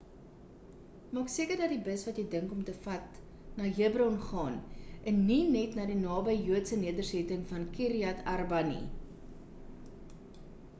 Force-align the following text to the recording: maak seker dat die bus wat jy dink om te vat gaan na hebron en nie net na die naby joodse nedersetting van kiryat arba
maak 1.17 1.27
seker 1.33 1.59
dat 1.59 1.69
die 1.73 1.81
bus 1.87 2.05
wat 2.07 2.21
jy 2.21 2.25
dink 2.35 2.55
om 2.55 2.63
te 2.69 2.75
vat 2.85 3.19
gaan 3.19 3.59
na 3.61 3.67
hebron 3.81 4.57
en 5.13 5.21
nie 5.29 5.39
net 5.57 5.79
na 5.81 5.87
die 5.93 6.01
naby 6.01 6.37
joodse 6.39 6.83
nedersetting 6.87 7.47
van 7.55 7.71
kiryat 7.79 8.27
arba 8.37 8.67